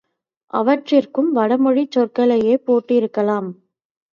[0.53, 3.49] அவற்றிற்கும் வடமொழிச் சொறக்ளையே போட்டிருக்கலாம்.